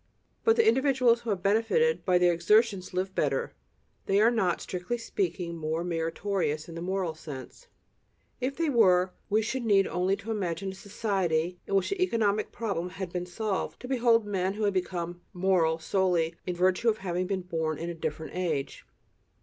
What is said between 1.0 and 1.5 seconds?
who have